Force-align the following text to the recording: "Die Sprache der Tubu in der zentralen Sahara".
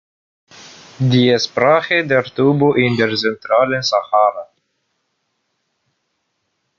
"Die 0.97 1.37
Sprache 1.37 2.03
der 2.07 2.23
Tubu 2.23 2.73
in 2.73 2.97
der 2.97 3.15
zentralen 3.15 3.83
Sahara". 3.83 4.49